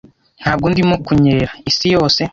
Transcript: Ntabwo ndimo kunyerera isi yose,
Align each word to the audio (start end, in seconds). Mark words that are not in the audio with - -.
Ntabwo 0.41 0.65
ndimo 0.71 0.95
kunyerera 1.05 1.53
isi 1.69 1.87
yose, 1.95 2.21